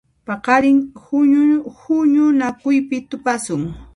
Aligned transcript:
Paqarin 0.27 0.79
huñunakuypi 1.83 2.97
tupasun. 3.09 3.61